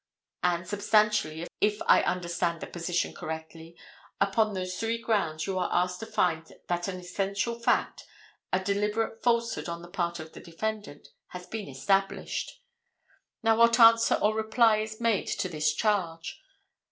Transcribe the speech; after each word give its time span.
And 0.41 0.67
substantially, 0.67 1.45
if 1.59 1.79
I 1.85 2.01
understand 2.01 2.59
the 2.59 2.65
position 2.65 3.13
correctly, 3.13 3.77
upon 4.19 4.55
those 4.55 4.79
three 4.79 4.97
grounds 4.99 5.45
you 5.45 5.59
are 5.59 5.69
asked 5.71 5.99
to 5.99 6.07
find 6.07 6.51
that 6.69 6.87
an 6.87 6.99
essential 6.99 7.59
fact, 7.59 8.07
a 8.51 8.59
deliberate 8.59 9.21
falsehood 9.21 9.69
on 9.69 9.83
the 9.83 9.87
part 9.91 10.19
of 10.19 10.33
the 10.33 10.39
defendant, 10.41 11.09
has 11.27 11.45
been 11.45 11.69
established. 11.69 12.63
Now 13.43 13.57
what 13.57 13.79
answer 13.79 14.15
or 14.15 14.33
reply 14.33 14.77
is 14.77 14.99
made 14.99 15.27
to 15.37 15.47
this 15.47 15.71
charge? 15.71 16.41